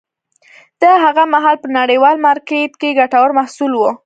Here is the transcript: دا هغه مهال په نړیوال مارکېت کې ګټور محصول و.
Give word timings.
دا 0.81 0.91
هغه 1.05 1.23
مهال 1.33 1.57
په 1.63 1.67
نړیوال 1.79 2.15
مارکېت 2.25 2.73
کې 2.81 2.97
ګټور 2.99 3.29
محصول 3.39 3.71
و. 3.75 3.81